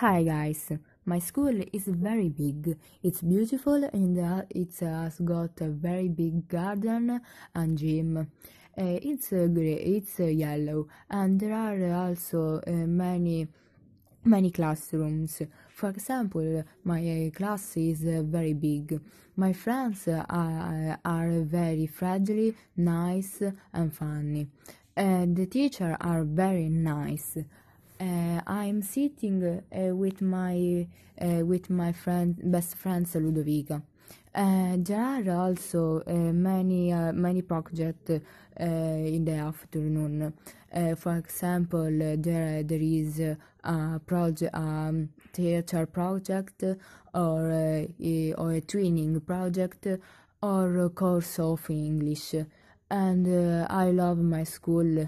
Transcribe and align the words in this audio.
Hi 0.00 0.22
guys, 0.22 0.72
my 1.04 1.18
school 1.18 1.60
is 1.74 1.84
very 1.88 2.30
big. 2.30 2.74
It's 3.02 3.20
beautiful 3.20 3.84
and 3.84 4.18
uh, 4.18 4.44
it 4.48 4.74
has 4.80 5.20
got 5.20 5.60
a 5.60 5.68
very 5.68 6.08
big 6.08 6.48
garden 6.48 7.20
and 7.54 7.76
gym. 7.76 8.16
Uh, 8.16 8.24
it's 8.76 9.30
uh, 9.30 9.46
grey, 9.52 9.74
it's 9.74 10.18
uh, 10.18 10.24
yellow, 10.24 10.88
and 11.10 11.38
there 11.38 11.52
are 11.52 12.06
also 12.06 12.62
uh, 12.66 12.70
many 12.70 13.48
many 14.24 14.50
classrooms. 14.50 15.42
For 15.68 15.90
example, 15.90 16.64
my 16.82 17.30
class 17.36 17.76
is 17.76 18.02
uh, 18.02 18.22
very 18.24 18.54
big. 18.54 18.98
My 19.36 19.52
friends 19.52 20.08
are, 20.08 20.98
are 21.04 21.40
very 21.42 21.86
friendly, 21.86 22.56
nice, 22.74 23.42
and 23.74 23.94
funny. 23.94 24.46
The 24.96 25.46
teachers 25.50 25.98
are 26.00 26.24
very 26.24 26.70
nice. 26.70 27.36
Uh, 28.00 28.40
I'm 28.46 28.80
sitting 28.80 29.44
uh, 29.44 29.94
with 29.94 30.22
my 30.22 30.86
uh, 31.20 31.44
with 31.44 31.68
my 31.68 31.92
friend 31.92 32.34
best 32.42 32.76
friend 32.76 33.06
Ludovica. 33.06 33.82
Uh, 34.34 34.76
there 34.78 35.22
are 35.28 35.48
also 35.48 36.02
uh, 36.06 36.12
many 36.32 36.94
uh, 36.94 37.12
many 37.12 37.42
projects 37.42 38.10
in 38.56 39.24
the 39.26 39.32
afternoon. 39.32 40.32
for 40.96 41.16
example, 41.18 41.90
there 42.16 42.62
there 42.62 42.80
is 42.80 43.20
a 43.20 44.00
project, 44.06 44.54
um, 44.54 45.10
theater 45.34 45.84
project, 45.84 46.64
or 47.12 47.86
or 48.38 48.52
a 48.54 48.60
twinning 48.62 49.26
project, 49.26 49.86
or 50.40 50.78
a 50.78 50.88
course 50.88 51.38
of 51.38 51.68
English. 51.68 52.34
And 52.90 53.26
I 53.68 53.90
love 53.90 54.18
my 54.18 54.44
school. 54.44 55.06